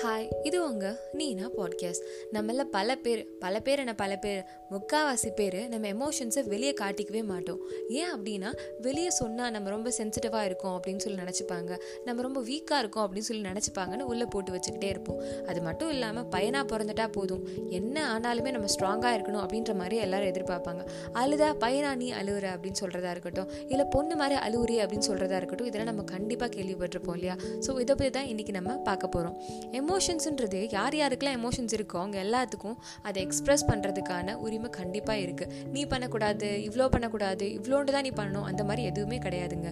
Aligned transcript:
Hi 0.00 0.26
இது 0.42 0.58
உங்க 0.68 0.98
நீனா 1.12 1.46
podcast 1.56 2.04
நம்மள 2.32 2.62
பல 2.64 2.96
பேர் 2.96 3.26
பல 3.38 3.60
பேர் 3.60 3.78
என்ன 3.78 3.94
பல 3.94 4.16
பேர் 4.16 4.44
முக்காவாசி 4.70 5.30
பேர் 5.34 5.68
நம்ம 5.68 5.88
எமோஷன்ஸை 5.88 6.46
வெளியே 6.46 6.74
காட்டிக்கவே 6.80 7.24
மாட்டோம். 7.24 7.60
ஏன் 7.88 8.12
அப்படின்னா 8.14 8.50
வெளியே 8.80 9.10
சொன்னால் 9.10 9.50
நம்ம 9.50 9.68
ரொம்ப 9.68 9.92
சென்சிட்டிவாக 9.98 10.44
இருக்கோம் 10.44 10.74
அப்படின்னு 10.76 10.96
சொல்லி 10.96 11.22
நினச்சிப்பாங்க. 11.22 11.76
நம்ம 12.04 12.22
ரொம்ப 12.22 12.40
வீக்காக 12.40 12.78
இருக்கோம் 12.78 13.04
அப்படின்னு 13.06 13.28
சொல்லி 13.30 13.48
நினச்சிப்பாங்கன்னு 13.48 14.00
உள்ளே 14.00 14.24
போட்டு 14.24 14.52
வச்சுக்கிட்டே 14.52 14.84
இருப்போம். 14.84 15.44
அது 15.46 15.62
மட்டும் 15.62 15.90
இல்லாமல் 15.90 16.26
பையனாக 16.26 16.76
பிறந்துட்டா 16.76 17.08
போதும். 17.12 17.46
என்ன 17.70 18.18
ஆனாலுமே 18.18 18.50
நம்ம 18.50 18.66
ஸ்ட்ராங்காக 18.76 19.12
இருக்கணும் 19.18 19.42
அப்படின்ற 19.44 19.74
மாதிரி 19.74 19.96
எல்லாரும் 19.96 20.32
எதிர்பார்ப்பாங்க. 20.34 20.84
அழுதா 21.12 21.50
பையனா 21.66 21.94
நீ 21.94 22.12
அழுவுற 22.12 22.48
அப்படின்னு 22.54 22.80
சொல்கிறதா 22.80 23.10
இருக்கட்டும். 23.10 23.50
இல்லை 23.68 23.86
பொண்ணு 23.90 24.16
மாதிரி 24.16 24.38
அழுவுறி 24.48 24.78
அப்படின்னு 24.84 25.08
சொல்கிறதா 25.10 25.36
இருக்கட்டும். 25.36 25.66
இதெல்லாம் 25.66 25.94
நம்ம 25.94 26.12
கண்டிப்பாக 26.12 26.52
கேள்விப்பட்டிருப்போம் 26.56 27.14
இல்லையா? 27.14 27.36
ஸோ 27.66 27.80
இதை 27.80 27.94
பற்றி 27.94 28.10
தான் 28.10 28.26
இன்றைக்கி 28.26 28.50
நம்ம 28.50 28.76
பார்க்க 28.76 29.08
போகிறோம் 29.08 29.38
எமோஷன்ஸுன்றது 29.82 30.60
யார் 30.76 30.96
யாருக்கெல்லாம் 31.00 31.38
எமோஷன்ஸ் 31.40 31.74
இருக்கோ 31.78 31.98
அவங்க 32.02 32.18
எல்லாத்துக்கும் 32.24 32.76
அதை 33.08 33.18
எக்ஸ்ப்ரெஸ் 33.26 33.64
பண்ணுறதுக்கான 33.70 34.34
உரிமை 34.44 34.70
கண்டிப்பாக 34.78 35.24
இருக்குது 35.24 35.60
நீ 35.74 35.82
பண்ணக்கூடாது 35.92 36.48
இவ்வளோ 36.68 36.86
பண்ணக்கூடாது 36.94 37.46
இவ்வளோண்டு 37.58 37.94
தான் 37.96 38.06
நீ 38.06 38.12
பண்ணணும் 38.20 38.46
அந்த 38.50 38.62
மாதிரி 38.68 38.82
எதுவுமே 38.90 39.18
கிடையாதுங்க. 39.26 39.68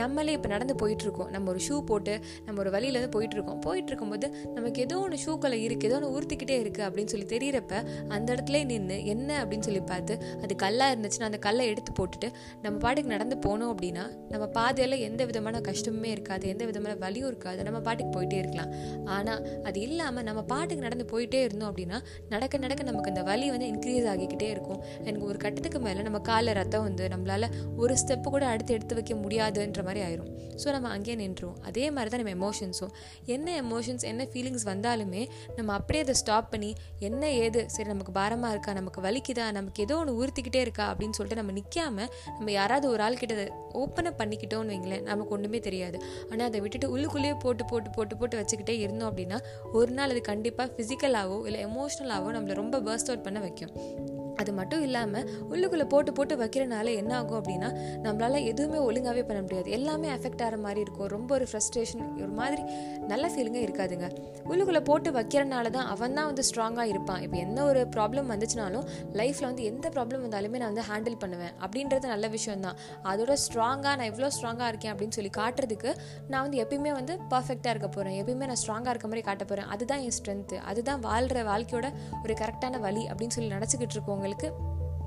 நம்மளே 0.00 0.32
இப்போ 0.38 0.48
நடந்து 0.54 0.74
போயிட்டுருக்கோம். 0.82 1.30
நம்ம 1.34 1.50
ஒரு 1.52 1.60
ஷூ 1.66 1.76
போட்டு 1.90 2.14
நம்ம 2.46 2.56
ஒரு 2.64 2.72
வழியிலேருந்து 2.76 3.12
போயிட்டுருக்கோம். 3.16 3.60
போயிட்டு 3.66 3.90
இருக்கும்போது 3.92 4.26
நமக்கு 4.56 4.78
ஏதோ 4.86 4.98
ஒன்று 5.04 5.18
ஷூக்களை 5.24 5.58
இருக்குது 5.66 5.90
ஏதோ 5.90 5.98
ஒன்று 6.00 6.12
ஊர்த்திக்கிட்டே 6.16 6.58
இருக்குது 6.64 6.86
அப்படின்னு 6.88 7.12
சொல்லி 7.14 7.28
தெரியிறப்ப 7.34 7.82
அந்த 8.16 8.28
இடத்துல 8.34 8.62
நின்று 8.72 8.98
என்ன 9.14 9.30
அப்படின்னு 9.42 9.66
சொல்லி 9.68 9.82
பார்த்து 9.92 10.14
அது 10.44 10.56
கல்லாக 10.64 10.94
இருந்துச்சுன்னா 10.94 11.30
அந்த 11.30 11.40
கல்லை 11.48 11.66
எடுத்து 11.72 11.92
போட்டுட்டு 12.00 12.30
நம்ம 12.64 12.76
பாட்டுக்கு 12.84 13.14
நடந்து 13.16 13.38
போனோம் 13.46 13.72
அப்படின்னா 13.74 14.06
நம்ம 14.32 14.44
பாதையில் 14.58 14.98
எந்த 15.08 15.22
விதமான 15.30 15.62
கஷ்டமுமே 15.70 16.10
இருக்காது 16.16 16.44
எந்த 16.54 16.64
விதமான 16.70 16.94
வலியும் 17.04 17.30
இருக்காது. 17.32 17.60
நம்ம 17.68 17.80
பாட்டுக்கு 17.86 18.12
போயிட்டே 18.16 18.38
இருக்கலாம். 18.42 18.72
ஆனால் 19.16 19.40
அது 19.68 19.78
இல்லாமல் 19.86 20.26
நம்ம 20.28 20.40
பாட்டுக்கு 20.52 20.86
நடந்து 20.86 21.06
போயிட்டே 21.12 21.40
இருந்தோம் 21.46 21.70
அப்படின்னா 21.70 22.00
நடக்க 22.34 22.58
நடக்க 22.64 22.82
நமக்கு 22.90 23.12
அந்த 23.12 23.22
வலி 23.30 23.46
வந்து 23.54 23.68
இன்க்ரீஸ் 23.72 24.08
ஆகிக்கிட்டே 24.12 24.48
இருக்கும். 24.54 24.80
எனக்கு 25.08 25.26
ஒரு 25.30 25.38
கட்டத்துக்கு 25.44 25.80
மேலே 25.86 26.02
நம்ம 26.08 26.20
காலில் 26.30 26.56
ரத்தம் 26.60 26.86
வந்து 26.88 27.06
நம்மளால் 27.14 27.48
ஒரு 27.82 27.94
ஸ்டெப்பு 28.02 28.28
கூட 28.36 28.46
அடுத்து 28.52 28.74
எடுத்து 28.78 28.96
வைக்க 28.98 29.14
முடியாதுன்ற 29.24 29.82
மாதிரி 29.88 30.02
ஆயிரும். 30.06 30.30
ஸோ 30.62 30.68
நம்ம 30.74 30.88
அங்கேயே 30.94 31.16
நின்றுவோம் 31.22 31.58
அதே 31.68 31.84
மாதிரி 31.96 32.10
தான் 32.12 32.22
நம்ம 32.22 32.34
எமோஷன்ஸும் 32.38 32.92
என்ன 33.34 33.48
எமோஷன்ஸ் 33.62 34.04
என்ன 34.10 34.22
ஃபீலிங்ஸ் 34.32 34.64
வந்தாலுமே 34.70 35.22
நம்ம 35.58 35.72
அப்படியே 35.78 36.02
அதை 36.04 36.14
ஸ்டாப் 36.22 36.48
பண்ணி 36.52 36.70
என்ன 37.08 37.22
ஏது 37.44 37.60
சரி 37.74 37.88
நமக்கு 37.92 38.12
பாரமாக 38.18 38.54
இருக்கா 38.54 38.72
நமக்கு 38.80 39.00
வலிக்குதா 39.06 39.44
நமக்கு 39.58 39.82
ஏதோ 39.86 39.96
ஒன்று 40.02 40.14
உறுத்திக்கிட்டே 40.20 40.62
இருக்கா 40.66 40.86
அப்படின்னு 40.92 41.16
சொல்லிட்டு 41.18 41.40
நம்ம 41.40 41.54
நிற்காம 41.58 42.06
நம்ம 42.38 42.50
யாராவது 42.58 42.86
ஒரு 42.94 43.02
ஆள் 43.06 43.20
கிட்ட 43.20 43.46
ஓப்பனை 43.82 44.12
பண்ணிக்கிட்டோம்னு 44.20 44.72
வைங்களேன் 44.74 45.04
நமக்கு 45.10 45.34
ஒன்றுமே 45.36 45.60
தெரியாது. 45.68 45.98
ஆனால் 46.30 46.46
அதை 46.48 46.60
விட்டுட்டு 46.64 46.88
உள்ளுக்குள்ளேயே 46.94 47.36
போட்டு 47.44 47.64
போட்டு 47.72 47.90
போட்டு 47.96 48.16
போட்டு 48.20 48.36
வச்சுக்கிட்டே 48.40 48.76
இருந்தோம் 48.84 49.08
அப்படின்னா 49.10 49.37
ஒரு 49.72 49.92
நாள் 49.92 50.10
அது 50.10 50.20
கண்டிப்பாக 50.20 50.72
ஃபிசிக்கலாகவோ 50.76 51.46
இல்லை 51.46 51.66
எமோஷ்னலாகவோ 51.66 52.28
நம்மளை 52.28 52.54
ரொம்ப 52.54 52.80
பர்ஸ்ட் 52.80 53.06
அவுட் 53.06 53.22
பண்ண 53.22 53.40
வைக்கும். 53.40 54.17
அது 54.42 54.52
மட்டும் 54.58 54.82
இல்லாமல் 54.86 55.26
உள்ளுக்குள்ளே 55.52 55.86
போட்டு 55.94 56.10
போட்டு 56.18 56.34
வைக்கிறனால 56.42 56.94
என்ன 57.00 57.12
ஆகும் 57.18 57.38
அப்படின்னா 57.40 57.68
நம்மளால் 58.06 58.46
எதுவுமே 58.50 58.78
ஒழுங்காகவே 58.88 59.24
பண்ண 59.28 59.40
முடியாது. 59.46 59.68
எல்லாமே 59.78 60.08
அஃபெக்ட் 60.16 60.42
ஆகிற 60.46 60.58
மாதிரி 60.66 60.80
இருக்கும். 60.86 61.10
ரொம்ப 61.16 61.30
ஒரு 61.38 61.46
ஃப்ரஸ்ட்ரேஷன் 61.50 62.04
ஒரு 62.24 62.32
மாதிரி 62.40 62.62
நல்ல 63.12 63.24
ஃபீலிங்கே 63.32 63.62
இருக்காதுங்க. 63.66 64.06
உள்ளுக்குள்ளே 64.50 64.82
போட்டு 64.90 65.10
வைக்கிறனால 65.18 65.70
தான் 65.76 65.88
அவன் 65.94 66.16
தான் 66.18 66.28
வந்து 66.30 66.44
ஸ்ட்ராங்காக 66.50 66.86
இருப்பான். 66.92 67.22
இப்போ 67.26 67.38
என்ன 67.46 67.64
ஒரு 67.70 67.80
ப்ராப்ளம் 67.96 68.30
வந்துச்சுனாலும் 68.34 68.84
லைஃப்பில் 69.20 69.48
வந்து 69.50 69.64
எந்த 69.72 69.86
ப்ராப்ளம் 69.96 70.22
வந்தாலுமே 70.26 70.60
நான் 70.62 70.72
வந்து 70.72 70.86
ஹேண்டில் 70.90 71.18
பண்ணுவேன். 71.24 71.54
அப்படின்றது 71.64 72.06
நல்ல 72.14 72.28
விஷயம் 72.36 72.64
தான். 72.66 72.78
அதோட 73.12 73.32
ஸ்ட்ராங்காக 73.46 73.94
நான் 74.00 74.10
எவ்வளோ 74.12 74.30
ஸ்ட்ராங்காக 74.36 74.70
இருக்கேன் 74.72 74.92
அப்படின்னு 74.94 75.16
சொல்லி 75.18 75.32
காட்டுறதுக்கு 75.40 75.90
நான் 76.32 76.44
வந்து 76.46 76.60
எப்பயுமே 76.64 76.92
வந்து 77.00 77.16
பர்ஃபெக்டாக 77.34 77.74
இருக்க 77.74 77.88
போகிறேன் 77.88 78.16
எப்பயுமே 78.20 78.48
நான் 78.52 78.60
ஸ்ட்ராங்காக 78.62 78.94
இருக்க 78.94 79.08
மாதிரி 79.12 79.24
காட்ட 79.28 79.44
போகிறேன் 79.44 79.68
அதுதான் 79.74 80.02
என் 80.06 80.16
ஸ்ட்ரென்த்து 80.18 80.58
அதுதான் 80.72 81.02
வாழ்கிற 81.08 81.42
வாழ்க்கையோட 81.50 81.90
ஒரு 82.24 82.36
கரெக்டான 82.42 82.80
வழி 82.86 83.04
அப்படின்னு 83.10 83.36
சொல்லி 83.36 83.50
நினச்சிக்கிட்டு 83.56 83.96
இருக்கோங்க 83.96 84.27
உங்களுக்கு 84.28 84.48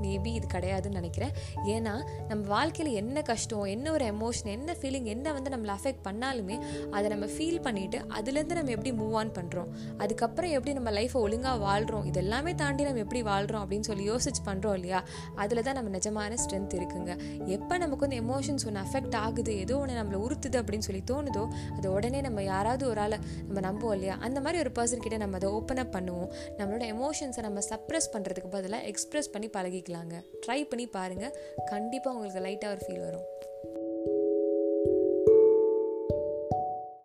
மேபி 0.03 0.31
இது 0.39 0.47
கிடையாதுன்னு 0.53 1.00
நினைக்கிறேன். 1.00 1.34
ஏன்னா 1.66 1.94
நம்ம 2.28 2.41
வாழ்க்கையில் 2.47 2.94
என்ன 2.95 3.22
கஷ்டம் 3.22 3.63
என்ன 3.75 3.91
ஒரு 3.91 4.06
எமோஷன் 4.06 4.51
என்ன 4.57 4.75
ஃபீலிங் 4.81 5.09
என்ன 5.16 5.34
வந்து 5.34 5.50
நம்மளை 5.56 5.73
அஃபெக்ட் 5.78 6.03
பண்ணாலுமே 6.09 6.57
அதை 6.91 7.09
நம்ம 7.09 7.25
ஃபீல் 7.25 7.62
பண்ணிவிட்டு 7.66 8.00
அதுலேருந்து 8.17 8.57
நம்ம 8.59 8.72
எப்படி 8.78 8.91
மூவ் 8.91 9.13
ஆன் 9.13 9.31
பண்ணுறோம் 9.31 9.69
அதுக்கப்புறம் 9.97 10.51
எப்படி 10.51 10.73
நம்ம 10.73 10.91
லைஃப்பை 10.91 11.19
ஒழுங்காக 11.25 11.57
வாழ்கிறோம் 11.57 12.06
இதெல்லாமே 12.12 12.56
தாண்டி 12.56 12.84
நம்ம 12.84 13.00
எப்படி 13.00 13.22
வாழ்கிறோம் 13.22 13.63
அப்படின்னு 13.63 13.88
சொல்லி 13.89 14.09
யோசிச்சு 14.12 14.44
பண்ணுறோம் 14.45 14.73
இல்லையா? 14.73 15.00
அதில் 15.35 15.63
தான் 15.63 15.78
நம்ம 15.79 15.91
நிஜமான 15.97 16.38
ஸ்ட்ரென்த் 16.44 16.75
இருக்குங்க. 16.79 17.12
எப்போ 17.45 17.78
நமக்கு 17.78 18.07
வந்து 18.07 18.19
எமோஷன்ஸ் 18.23 18.66
ஒன்று 18.66 18.81
அஃபெக்ட் 18.85 19.16
ஆகுது 19.16 19.57
ஏதோ 19.57 19.78
ஒன்று 19.78 20.00
நம்மளை 20.01 20.19
உறுத்துது 20.25 20.57
அப்படின்னு 20.62 20.88
சொல்லி 20.88 21.03
தோணுதோ 21.12 21.44
அது 21.78 21.88
உடனே 21.91 22.22
நம்ம 22.22 22.44
யாராவது 22.44 22.88
ஒரு 22.88 23.01
ஆளை 23.01 23.18
நம்ம 23.47 23.59
நம்புவோம் 23.68 23.94
இல்லையா? 23.94 24.18
அந்த 24.28 24.39
மாதிரி 24.41 24.59
ஒரு 24.63 24.72
பர்சன் 24.79 25.03
கிட்டே 25.06 25.18
நம்ம 25.18 25.35
அதை 25.35 25.50
ஓப்பன் 25.50 25.78
அப் 25.78 25.95
பண்ணுவோம். 25.95 26.29
நம்மளோட 26.57 26.83
எமோஷன்ஸை 26.95 27.41
நம்ம 27.41 27.59
சப்ரெஸ் 27.69 28.09
பண்ணுறதுக்கு 28.13 28.50
பதிலாக 28.50 28.91
எக்ஸ்ப்ரெஸ் 28.91 29.31
பண்ணி 29.31 29.50
பழகிக்கலாங்க 29.91 30.18
ட்ரை 30.46 30.59
பண்ணி 30.69 30.85
பாருங்கள் 30.97 31.35
கண்டிப்பாக 31.66 32.16
உங்களுக்கு 32.16 32.46
லைட்டாக 32.47 32.74
ஒரு 32.75 32.84
ஃபீல் 32.85 33.06
வரும். 33.07 33.28